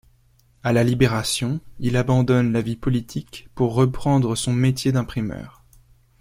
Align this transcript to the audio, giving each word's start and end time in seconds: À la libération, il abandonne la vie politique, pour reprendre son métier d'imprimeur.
À 0.63 0.73
la 0.73 0.83
libération, 0.83 1.59
il 1.77 1.95
abandonne 1.95 2.51
la 2.51 2.63
vie 2.63 2.75
politique, 2.75 3.47
pour 3.53 3.75
reprendre 3.75 4.33
son 4.35 4.51
métier 4.51 4.91
d'imprimeur. 4.91 5.63